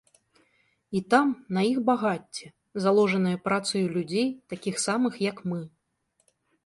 [0.99, 1.27] І там
[1.57, 2.45] на іх багацце,
[2.85, 5.61] заложанае працаю людзей, такіх самых, як мы.